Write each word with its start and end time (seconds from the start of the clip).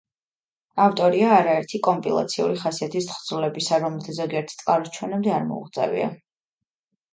ავტორია 0.85 1.35
არაერთი 1.41 1.81
კომპილაციური 1.87 2.57
ხასიათის 2.63 3.11
თხზულებისა, 3.11 3.81
რომელთა 3.85 4.17
ზოგიერთ 4.23 4.57
წყაროს 4.57 4.93
ჩვენამდე 4.99 5.37
არ 5.39 5.49
მოუღწევია. 5.55 6.13